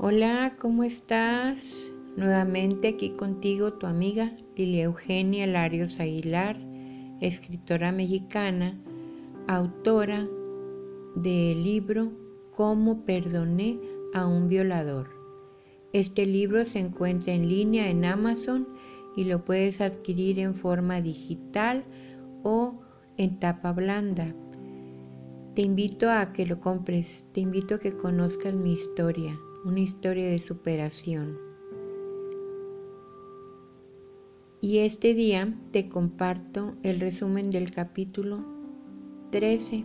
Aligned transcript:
Hola, 0.00 0.54
¿cómo 0.60 0.84
estás? 0.84 1.92
Nuevamente 2.16 2.86
aquí 2.86 3.10
contigo 3.10 3.72
tu 3.72 3.86
amiga 3.88 4.32
Lilia 4.54 4.84
Eugenia 4.84 5.44
Larios 5.48 5.98
Aguilar, 5.98 6.56
escritora 7.20 7.90
mexicana, 7.90 8.78
autora 9.48 10.28
del 11.16 11.64
libro 11.64 12.12
Cómo 12.52 13.04
perdoné 13.04 13.80
a 14.14 14.28
un 14.28 14.48
violador. 14.48 15.08
Este 15.92 16.26
libro 16.26 16.64
se 16.64 16.78
encuentra 16.78 17.32
en 17.32 17.48
línea 17.48 17.90
en 17.90 18.04
Amazon 18.04 18.68
y 19.16 19.24
lo 19.24 19.44
puedes 19.44 19.80
adquirir 19.80 20.38
en 20.38 20.54
forma 20.54 21.00
digital 21.00 21.82
o 22.44 22.82
en 23.16 23.40
tapa 23.40 23.72
blanda. 23.72 24.32
Te 25.56 25.62
invito 25.62 26.08
a 26.08 26.32
que 26.32 26.46
lo 26.46 26.60
compres, 26.60 27.24
te 27.32 27.40
invito 27.40 27.74
a 27.74 27.78
que 27.80 27.96
conozcas 27.96 28.54
mi 28.54 28.74
historia, 28.74 29.36
una 29.64 29.80
historia 29.80 30.28
de 30.28 30.40
superación. 30.40 31.38
Y 34.60 34.78
este 34.78 35.14
día 35.14 35.54
te 35.72 35.88
comparto 35.88 36.74
el 36.82 37.00
resumen 37.00 37.50
del 37.50 37.70
capítulo 37.70 38.44
13, 39.30 39.84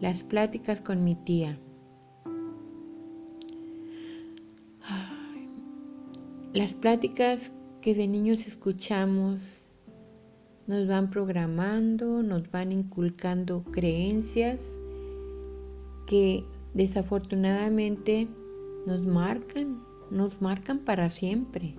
las 0.00 0.22
pláticas 0.22 0.80
con 0.80 1.04
mi 1.04 1.14
tía. 1.14 1.58
Las 6.54 6.74
pláticas 6.74 7.52
que 7.82 7.94
de 7.94 8.08
niños 8.08 8.46
escuchamos 8.46 9.40
nos 10.66 10.86
van 10.86 11.10
programando, 11.10 12.22
nos 12.22 12.50
van 12.50 12.72
inculcando 12.72 13.62
creencias 13.64 14.64
que 16.06 16.44
desafortunadamente 16.74 18.28
nos 18.86 19.04
marcan, 19.06 19.82
nos 20.10 20.40
marcan 20.40 20.78
para 20.80 21.10
siempre. 21.10 21.74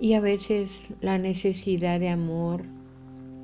Y 0.00 0.14
a 0.14 0.20
veces 0.20 0.82
la 1.00 1.18
necesidad 1.18 2.00
de 2.00 2.08
amor, 2.08 2.64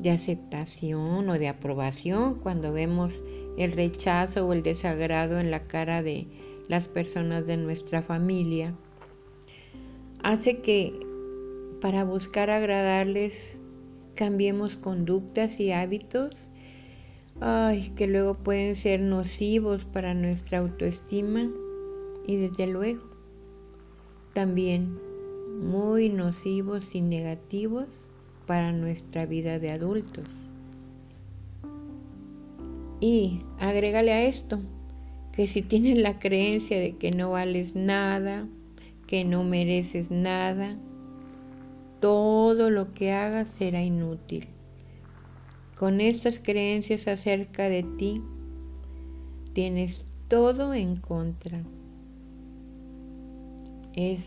de 0.01 0.11
aceptación 0.11 1.29
o 1.29 1.39
de 1.39 1.49
aprobación 1.49 2.37
cuando 2.37 2.73
vemos 2.73 3.23
el 3.57 3.73
rechazo 3.73 4.47
o 4.47 4.53
el 4.53 4.63
desagrado 4.63 5.39
en 5.41 5.51
la 5.51 5.67
cara 5.67 6.03
de 6.03 6.27
las 6.69 6.87
personas 6.87 7.47
de 7.47 7.57
nuestra 7.57 8.03
familia, 8.03 8.75
hace 10.23 10.59
que 10.59 10.93
para 11.81 12.05
buscar 12.05 12.51
agradarles 12.51 13.59
cambiemos 14.15 14.77
conductas 14.77 15.61
y 15.61 15.73
hábitos 15.73 16.51
que 17.95 18.07
luego 18.09 18.35
pueden 18.35 18.75
ser 18.75 19.01
nocivos 19.01 19.85
para 19.85 20.13
nuestra 20.13 20.59
autoestima 20.59 21.49
y 22.29 22.37
desde 22.37 22.67
luego 22.67 23.09
también 24.35 25.01
muy 25.63 26.11
nocivos 26.11 26.95
y 26.95 27.01
negativos 27.01 28.11
para 28.47 28.71
nuestra 28.71 29.25
vida 29.25 29.59
de 29.59 29.71
adultos. 29.71 30.29
Y 33.01 33.41
agrégale 33.59 34.13
a 34.13 34.25
esto 34.25 34.61
que 35.33 35.47
si 35.47 35.63
tienes 35.63 35.97
la 35.97 36.19
creencia 36.19 36.79
de 36.79 36.97
que 36.97 37.13
no 37.13 37.31
vales 37.31 37.75
nada, 37.75 38.47
que 39.07 39.25
no 39.25 39.43
mereces 39.43 40.11
nada, 40.11 40.77
todo 41.99 42.69
lo 42.69 42.93
que 42.93 43.13
hagas 43.13 43.49
será 43.49 43.83
inútil. 43.83 44.49
Con 45.79 46.03
estas 46.03 46.39
creencias 46.39 47.09
acerca 47.09 47.71
de 47.71 47.85
ti, 47.97 48.21
tienes 49.55 50.05
todo 50.29 50.75
en 50.75 50.97
contra. 50.97 51.63
Es, 53.99 54.21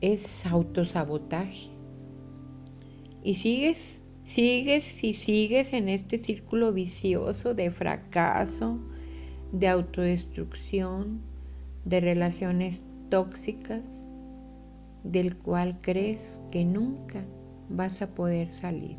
es 0.00 0.46
autosabotaje. 0.46 1.68
Y 3.22 3.34
sigues, 3.34 4.02
sigues 4.24 5.04
y 5.04 5.12
sigues 5.12 5.74
en 5.74 5.90
este 5.90 6.16
círculo 6.16 6.72
vicioso 6.72 7.52
de 7.52 7.70
fracaso, 7.70 8.78
de 9.52 9.68
autodestrucción, 9.68 11.20
de 11.84 12.00
relaciones 12.00 12.82
tóxicas 13.10 13.82
del 15.04 15.36
cual 15.36 15.78
crees 15.82 16.40
que 16.50 16.64
nunca 16.64 17.22
vas 17.68 18.00
a 18.00 18.14
poder 18.14 18.50
salir. 18.50 18.96